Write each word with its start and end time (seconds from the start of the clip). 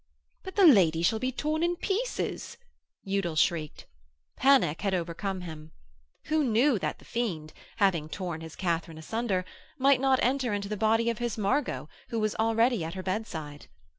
'But 0.41 0.55
the 0.55 0.65
lady 0.65 1.03
shall 1.03 1.19
be 1.19 1.31
torn 1.31 1.61
in 1.61 1.75
pieces,' 1.75 2.57
Udal 3.07 3.35
shrieked. 3.35 3.85
Panic 4.35 4.81
had 4.81 4.95
overcome 4.95 5.41
him. 5.41 5.69
Who 6.25 6.43
knew 6.43 6.79
that 6.79 6.97
the 6.97 7.05
fiend, 7.05 7.53
having 7.75 8.09
torn 8.09 8.41
his 8.41 8.55
Katharine 8.55 8.97
asunder, 8.97 9.45
might 9.77 10.01
not 10.01 10.17
enter 10.23 10.55
into 10.55 10.69
the 10.69 10.75
body 10.75 11.11
of 11.11 11.19
his 11.19 11.37
Margot, 11.37 11.87
who 12.09 12.19
was 12.19 12.33
already 12.37 12.83
at 12.83 12.95
her 12.95 13.03
bedside? 13.03 13.67